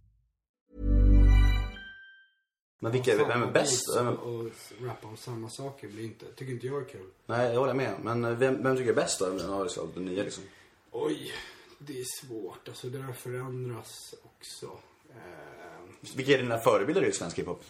[2.83, 3.97] Men vilka, vem är bäst?
[3.97, 4.45] Vem, Och,
[4.81, 7.07] rappa om samma saker blir inte, tycker inte jag är kul.
[7.25, 7.93] nej, jag håller med.
[8.03, 9.25] Men eh, vem, vem tycker är bäst då?
[9.25, 10.43] Det är det nya liksom.
[10.91, 11.33] Oj,
[11.77, 12.67] det är svårt.
[12.67, 14.65] Alltså det där förändras också.
[15.09, 17.63] Eh, Vilka är dina förebilder i svensk hiphop?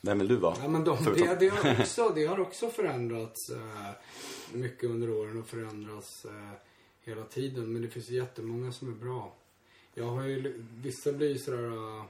[0.00, 0.56] Vem vill du vara?
[0.62, 3.90] Ja, men de, det, det, har också, det har också förändrats eh,
[4.52, 6.50] mycket under åren och förändrats eh,
[7.04, 7.72] hela tiden.
[7.72, 9.34] Men det finns jättemånga som är bra.
[9.94, 11.66] Jag har ju, vissa blir ju sådär,
[11.98, 12.04] eh,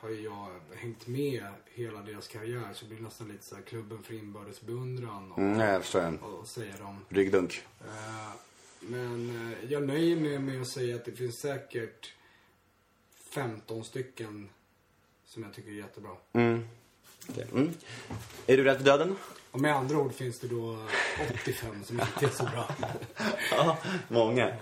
[0.00, 4.14] har jag hängt med hela deras karriär så blir det nästan lite såhär klubben för
[4.14, 6.00] inbördes beundran och, Mm, jag förstår.
[6.00, 6.18] en.
[6.18, 7.04] och säga dem.
[7.08, 7.62] Ryggdunk.
[7.80, 8.30] Eh,
[8.80, 12.12] Men eh, jag nöjer mig med att säga att det finns säkert
[13.30, 14.48] 15 stycken
[15.26, 16.10] som jag tycker är jättebra.
[16.32, 16.68] Mm.
[17.28, 17.46] Okej.
[17.52, 17.72] Mm.
[18.46, 19.16] Är du rädd för döden?
[19.50, 20.78] Och med andra ord finns det då
[21.40, 22.68] 85 som inte är så bra.
[23.50, 24.56] Ja, många.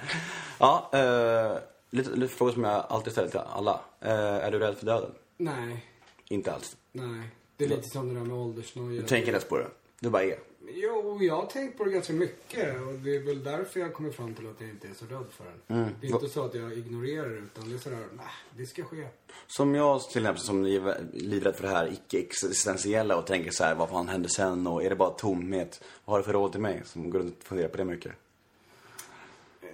[0.59, 1.59] Ja, eh,
[1.91, 3.81] lite, lite frågor som jag alltid ställer till alla.
[4.01, 5.11] Eh, är du rädd för döden?
[5.37, 5.85] Nej,
[6.29, 6.77] Inte alls.
[6.93, 7.29] nej.
[7.57, 9.01] Det är lite som det där med åldersnoja.
[9.01, 9.69] Du tänker inte på det.
[10.01, 10.39] Du bara är.
[10.69, 12.81] Jo, jag har tänkt på det ganska mycket.
[12.81, 15.25] Och det är väl därför jag kommer fram till att jag inte är så rädd
[15.31, 15.79] för den.
[15.79, 15.95] Mm.
[16.01, 18.85] Det är inte så att jag ignorerar det, utan det är sådär, nej, det ska
[18.85, 19.07] ske.
[19.47, 23.75] Som jag till exempel som är livrädd för det här icke-existentiella och tänker så här,
[23.75, 25.83] vad fan händer sen och är det bara tomhet?
[26.05, 28.13] Vad har du för råd till mig som går runt och funderar på det mycket?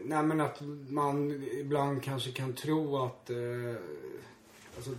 [0.05, 3.31] Nej, men att man ibland kanske kan tro att...
[3.31, 3.37] Eh,
[4.77, 4.91] alltså,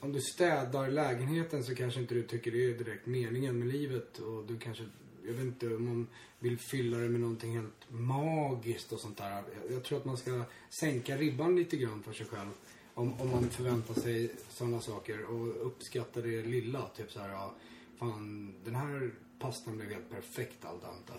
[0.00, 4.18] om du städar lägenheten så kanske inte du tycker det är direkt meningen med livet.
[4.18, 4.84] Och du kanske,
[5.26, 6.06] jag vet inte, om man
[6.38, 9.42] vill fylla det med någonting helt magiskt och sånt där.
[9.70, 10.42] Jag, tror att man ska
[10.80, 12.50] sänka ribban lite grann för sig själv.
[12.94, 16.88] Om, om man förväntar sig sådana saker och uppskattar det lilla.
[16.96, 17.54] Typ så här, ja,
[17.98, 21.12] fan, den här pastan blev helt perfekt al dente.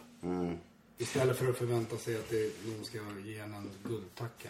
[0.97, 4.49] Istället för att förvänta sig att det, någon ska ge en en guldtacka.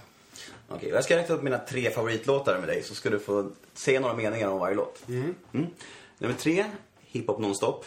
[0.67, 3.99] Okej, jag ska räkna upp mina tre favoritlåtar med dig så ska du få se
[3.99, 5.07] några meningar om varje låt.
[5.07, 5.35] Mm.
[6.17, 6.65] Nummer tre,
[6.99, 7.85] Hiphop Nonstop.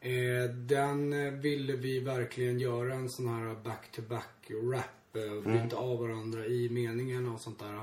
[0.00, 5.16] Eh, den ville vi verkligen göra en sån här back-to-back rap.
[5.16, 7.74] Eh, bryta av varandra i meningarna och sånt där.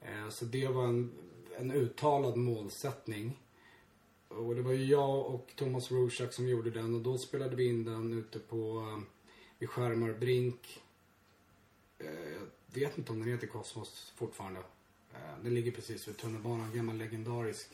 [0.00, 1.12] Eh, så det var en,
[1.58, 3.38] en uttalad målsättning.
[4.28, 7.68] Och det var ju jag och Thomas Rorschach som gjorde den och då spelade vi
[7.68, 9.02] in den ute på, eh,
[9.58, 10.82] vid Skärmarbrink
[12.04, 14.60] jag vet inte om den heter Kosmos fortfarande.
[15.14, 16.66] Eh, den ligger precis vid tunnelbanan.
[16.70, 17.68] En gammal legendarisk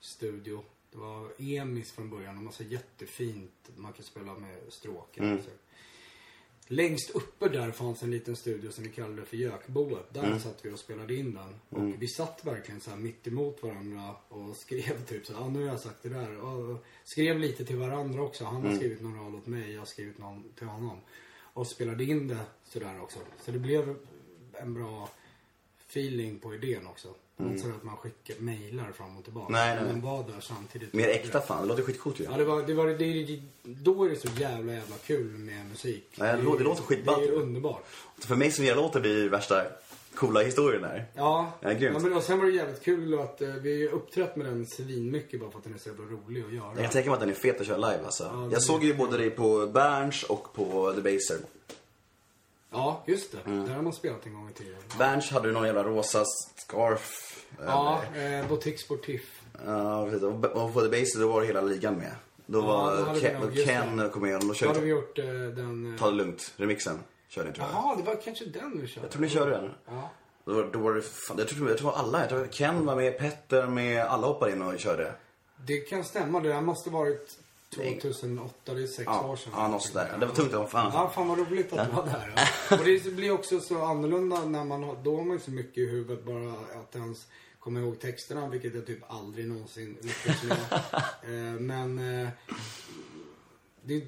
[0.00, 0.64] studio.
[0.92, 2.44] Det var Emis från början.
[2.44, 3.70] De så jättefint.
[3.76, 5.22] Man kan spela med stråkar.
[5.24, 5.42] Mm.
[5.42, 5.50] så.
[6.72, 10.14] Längst uppe där fanns en liten studio som vi kallade för Gökboet.
[10.14, 10.40] Där Mm.
[10.40, 11.54] satt vi och spelade in den.
[11.68, 15.48] Och vi satt verkligen så här mitt emot varandra och skrev typ så här, ah,
[15.48, 16.36] nu har jag sagt det där.
[16.40, 18.44] Och skrev lite till varandra också.
[18.44, 18.70] Han Mm.
[18.70, 20.98] har skrivit någon rad åt mig, jag har skrivit någon till honom.
[21.60, 23.18] Och spelade in det sådär också.
[23.44, 23.94] Så det blev
[24.52, 25.08] en bra
[25.88, 27.08] feeling på idén också.
[27.36, 29.54] Det inte så att man skickar mejlar fram och tillbaka.
[29.54, 29.76] Mm.
[29.76, 30.92] Nej, nej, Men var där samtidigt.
[30.92, 32.24] Mer äkta fan, det låter skitcoolt ju.
[32.24, 32.94] Ja, det var, det var, det,
[33.24, 36.04] det, då är det så jävla jävla kul med musik.
[36.16, 37.84] Nej, det låter- det låter skitballt Det är underbart.
[38.18, 39.64] För mig som gillar låtar blir värsta
[40.14, 41.06] coola historien där.
[41.14, 41.96] Ja, Ja, grymt.
[41.96, 44.66] ja men och sen var det jävligt kul att eh, vi har uppträtt med den
[44.66, 46.66] svinmycket bara för att den är så jävla rolig att göra.
[46.74, 48.24] Jag kan tänka mig att den är fet att köra live alltså.
[48.24, 51.36] Ja, jag såg ju är- både dig på Berns och på The Baser.
[52.70, 53.38] Ja, just det.
[53.50, 53.66] Mm.
[53.66, 54.74] Där har man spelat en gång i tiden.
[54.98, 56.24] Berns hade du någon jävla rosa
[56.56, 57.36] scarf.
[57.66, 59.42] Ja, eh, Boutique Sportif.
[59.66, 60.22] Ja, precis.
[60.22, 62.12] Och och på The Baser då var hela ligan med.
[62.46, 64.80] Då Ja, var hade vi Ken, nog- just Ken kom med och då Då hade
[64.80, 65.92] vi gjort eh, den...
[65.94, 66.98] eh, Ta det lugnt, remixen.
[67.30, 67.74] Körde tror jag.
[67.76, 69.04] Jaha, det var kanske den vi körde.
[69.06, 69.70] Jag tror ni körde den.
[69.86, 70.10] Ja.
[70.44, 72.96] Då, var- då var det, fan, jag, tror, jag tror alla, jag tror Ken var
[72.96, 75.14] med, Petter med, alla hoppade in och körde.
[75.66, 76.40] Det kan stämma.
[76.40, 77.38] Det där måste varit
[77.74, 79.52] 2008, det är sex Ja, år sedan.
[79.56, 80.16] ja något sådär.
[80.20, 80.90] Det var tungt som fan.
[80.94, 82.32] Ja, fan vad roligt att du var där.
[82.70, 82.76] Ja.
[82.78, 85.78] Och det blir också så annorlunda när man har, då har man ju så mycket
[85.78, 87.26] i huvudet bara att ens
[87.58, 90.58] komma ihåg texterna, vilket jag typ aldrig någonsin lyckats med.
[91.22, 92.28] eh, men eh,
[93.82, 94.04] det,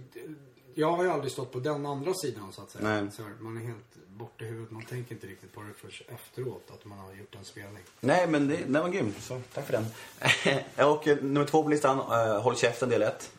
[0.75, 3.01] jag har ju aldrig stått på den andra sidan så att säga.
[3.03, 3.13] Nej.
[3.13, 6.03] Så här, man är helt borta i huvudet, man tänker inte riktigt på det först
[6.09, 7.83] efteråt att man har gjort en spelning.
[8.01, 9.15] Nej, men det, den var grym.
[9.21, 9.87] Så tack för den.
[10.89, 13.33] och eh, nummer två på listan, uh, Håll käften del ett.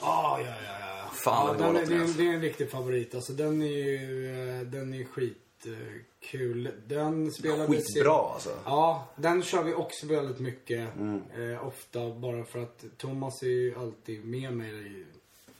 [0.00, 1.10] Ah, ja, ja, ja.
[1.24, 2.18] Fan, ja, vad den, är, det, alltså.
[2.18, 3.14] det är en riktig favorit.
[3.14, 4.26] Alltså den är ju,
[4.58, 6.70] eh, den är skitkul.
[6.86, 8.50] Den spelades i- Skitbra alltså.
[8.64, 10.94] Ja, den kör vi också väldigt mycket.
[10.96, 11.22] Mm.
[11.38, 15.06] Eh, ofta bara för att Thomas är ju alltid med mig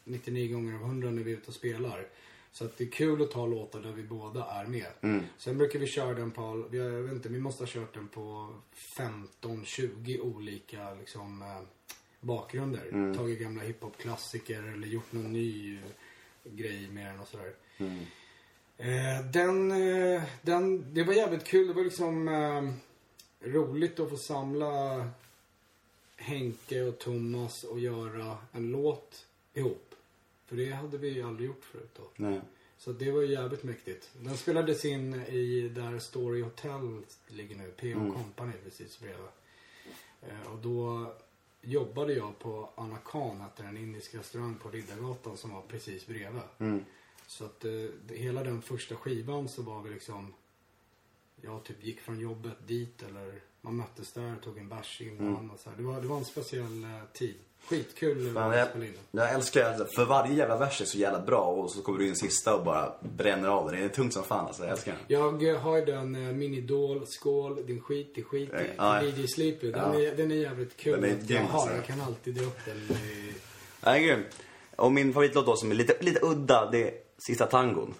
[0.09, 2.07] 99 gånger av 100 när vi är ute och spelar.
[2.53, 4.87] Så att det är kul att ta låtar där vi båda är med.
[5.01, 5.23] Mm.
[5.39, 8.55] Sen brukar vi köra den på, jag vet inte, vi måste ha kört den på
[8.75, 11.61] 15-20 olika liksom, eh,
[12.21, 12.89] bakgrunder.
[12.93, 13.17] Mm.
[13.17, 15.79] Tagit gamla hiphop-klassiker eller gjort någon ny
[16.45, 17.55] grej med den och sådär.
[17.79, 17.99] Mm.
[18.79, 21.67] Eh, den, eh, den, det var jävligt kul.
[21.67, 22.73] Det var liksom eh,
[23.51, 25.05] roligt att få samla
[26.17, 29.88] Henke och Thomas och göra en låt ihop.
[30.49, 32.11] För det hade vi ju aldrig gjort förut då.
[32.17, 32.41] Nej.
[32.79, 34.11] Så det var ju jävligt mäktigt.
[34.21, 37.73] Den spelades in i där Story Hotel ligger nu.
[37.77, 38.13] P.O.
[38.13, 39.27] Company precis bredvid.
[40.23, 41.13] Eh, och då
[41.63, 46.43] jobbade jag på Anna Khan, hette en indisk restaurang på Riddargatan som var precis bredvid.
[47.27, 50.35] Så att eh, hela den första skivan så var vi liksom
[51.43, 55.59] jag typ gick från jobbet dit eller man möttes där, tog en bärs innan och
[55.61, 55.77] så här.
[55.77, 57.35] Det var, det var en speciell eh, tid.
[57.69, 58.95] Skitkul Fan, jag, den.
[59.11, 62.09] jag älskar alltså, för varje jävla vers är så jävla bra och så kommer du
[62.09, 63.81] in sista och bara bränner av den.
[63.81, 65.01] Det är tungt som fan alltså, jag älskar den.
[65.09, 69.03] Jag eh, har ju den eh, min idol, skål, din skit i skit Ja, ja.
[69.03, 69.71] DJ Sleepy.
[69.73, 70.01] Den, Ja.
[70.01, 71.61] är, den är jävligt kul Den är grym, jag har.
[71.61, 71.75] alltså.
[71.77, 72.77] Jag kan alltid dra upp den.
[72.97, 73.33] i-
[73.85, 74.25] Nej, grym.
[74.77, 77.95] Och min favoritlåt då som är lite, lite udda, det är Sista tangon.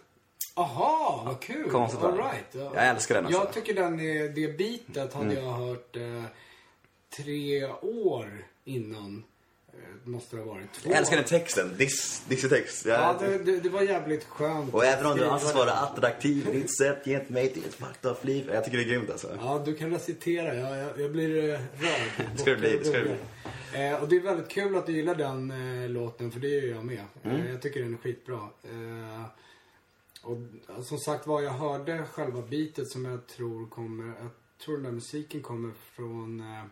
[0.59, 1.71] Aha, vad kul!
[1.71, 2.47] Konstigt, All right.
[2.53, 2.71] Ja.
[2.75, 3.41] Jag älskar den, alltså.
[3.41, 5.45] Jag tycker den är, det bitet hade Mm.
[5.45, 6.23] jag hört eh,
[7.17, 9.25] tre år innan.
[9.73, 10.73] Eh, måste det ha varit.
[10.73, 10.91] Två.
[10.91, 12.87] Jag älskar den texten, diss, dissig-text.
[12.87, 14.75] Jag- Ja, det, det, det var jävligt skönt.
[14.75, 15.59] Och även om du anses det.
[15.59, 18.51] vara attraktiv i ditt sätt gentemot mig till ett fakta liv.
[18.53, 19.39] Jag tycker det är grymt alltså.
[19.41, 20.55] Ja, du kan recitera.
[20.55, 22.27] Jag, jag, jag blir eh, rörd.
[22.39, 23.17] Ska det bli, ska det bli.
[23.87, 25.51] Eh, och det är väldigt kul att du gillar den
[25.83, 27.05] eh, låten, för det gör jag med.
[27.25, 27.37] Mm.
[27.41, 28.37] Eh, jag tycker den är skitbra.
[28.65, 29.23] Eh,
[30.23, 30.39] och
[30.85, 34.93] som sagt var, jag hörde själva beatet som jag tror kommer, jag tror den där
[34.93, 36.65] musiken kommer från, eh,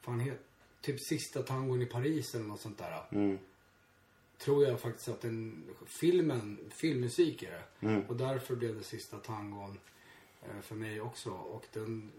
[0.00, 0.40] fan het,
[0.80, 3.02] typ sista tangon i Paris eller något sånt där.
[3.12, 3.38] Mm.
[4.38, 7.86] Tror jag faktiskt att den, filmen, filmmusik är det.
[7.86, 8.02] Mm.
[8.02, 9.78] Och därför blev det sista tangon
[10.42, 11.30] eh, för mig också.
[11.30, 12.12] Och den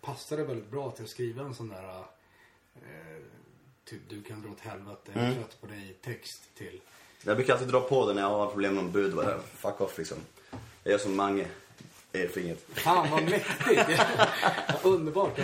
[0.00, 2.04] passade väldigt bra till att skriva en sån där
[2.74, 3.22] eh,
[3.84, 6.80] typ du kan dra åt helvete, jag är trött på dig text till.
[7.24, 9.14] Jag brukar alltid dra på den när jag har problem med någon bud.
[9.14, 10.18] Bara, fuck off liksom.
[10.82, 11.46] Jag gör som Mange.
[12.14, 12.64] Är för inget.
[12.74, 14.00] Fan vad mäktigt!
[14.82, 15.38] Underbart.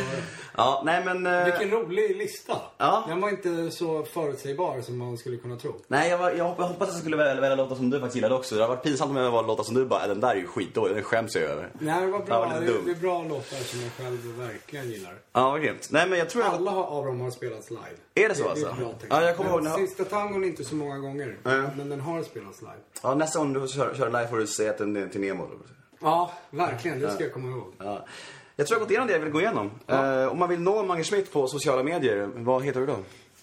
[0.56, 1.26] Ja, nej men...
[1.26, 2.56] eh, Vilken rolig lista.
[2.78, 3.04] Ja.
[3.08, 5.74] Den var inte så förutsägbar som man skulle kunna tro.
[5.88, 8.16] Nej, jag, var, jag, hopp- jag hoppas att jag skulle välja, välja som du faktiskt
[8.16, 8.54] gillade också.
[8.54, 10.34] Det har varit pinsamt om jag var låtar som du bara, "Äh, den där är
[10.34, 11.68] ju skitdålig, den skäms jag över.
[11.78, 12.52] Nej, det var bra.
[12.60, 12.82] det, dum.
[12.86, 15.14] det är bra låtar som jag själv verkligen gillar.
[15.32, 15.88] Ja, vad grymt.
[15.90, 16.42] Nej men jag tror.
[16.42, 17.82] Alla av dem har spelats live.
[18.14, 18.66] Är det så det, alltså?
[19.00, 19.06] Det.
[19.10, 21.36] Ja, jag kommer ihåg när- Sista tangon inte så många gånger.
[21.42, 21.62] Nej.
[21.76, 22.72] Men den har spelats live.
[23.02, 25.46] Ja, nästa gång du kör, kör live får du säga att den är till Nemo.
[25.46, 25.58] då.
[26.00, 27.00] Ja, verkligen.
[27.00, 27.72] Det ska jag komma ihåg.
[27.78, 28.06] Ja.
[28.56, 29.70] Jag tror jag har gått igenom det jag vill gå igenom.
[29.86, 32.92] Eh, om man vill nå Mange Schmidt på sociala medier, vad heter du då?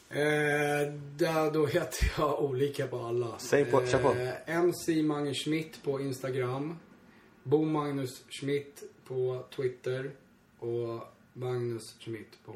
[0.09, 3.37] Eh, där, då heter jag olika på alla.
[3.37, 4.11] Säg på, kör på.
[4.11, 6.75] Eh, MC Mange Schmidt på Instagram.
[7.43, 10.11] Bo Magnus Schmidt på Twitter.
[10.59, 11.01] Och
[11.33, 12.53] Magnus Schmidt på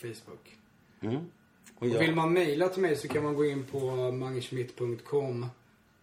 [0.00, 0.56] Facebook.
[1.00, 1.16] Mm.
[1.76, 3.80] Och Och vill man mejla till mig så kan man gå in på
[4.12, 5.46] mangeschmidt.com.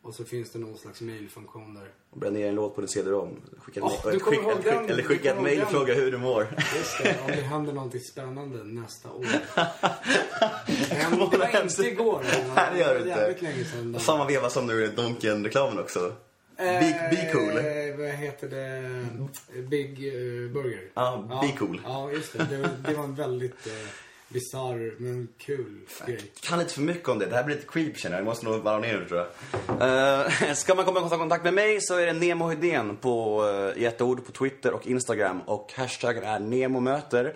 [0.01, 1.87] Och så finns det någon slags mejlfunktion där.
[2.09, 3.41] och bränna ner en låt på din CD-ROM.
[3.57, 4.89] Skicka ett mail- du kommer skicka- ihåg den.
[4.89, 6.47] Eller skicka ett ihåg och fråga hur du mår.
[6.77, 9.25] Just det, om det händer någonting spännande nästa år.
[10.89, 10.95] Det
[11.31, 12.23] det var inte igår.
[12.55, 13.51] Nej, det gör jävligt inte.
[13.51, 13.99] länge sedan.
[13.99, 16.13] Samma veva som du gjorde Donken-reklamen också.
[16.57, 17.57] Be, be cool.
[17.57, 19.61] Eh, vad heter det?
[19.61, 20.89] Big eh, Burger.
[20.93, 21.81] Ja, Be Cool.
[21.83, 22.47] Ja, just det.
[22.49, 23.73] Det, var- det var en väldigt eh,
[24.29, 26.31] bisarr men kul grej.
[26.41, 27.25] kan lite för mycket om det.
[27.25, 28.21] Det här blir lite creep känner jag.
[28.21, 29.27] Jag måste nog varva ner nu tror jag.
[30.47, 33.81] Uh, ska man komma i kontakt med mig så är det Nemo Hedén på, uh,
[33.81, 35.41] i ett ord på Twitter och Instagram.
[35.41, 37.35] Och hashtaggen är NEMOMÖTER.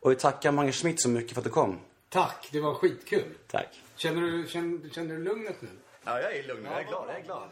[0.00, 1.78] Och jag tackar Mange Schmidt så mycket för att du kom.
[2.08, 3.34] Tack, det var skitkul.
[3.46, 3.82] Tack.
[3.96, 5.68] Känner du, känner, känner du lugnet nu?
[6.04, 6.64] Ja, jag är lugn.
[6.64, 7.04] Jag är glad.
[7.08, 7.48] Jag är glad.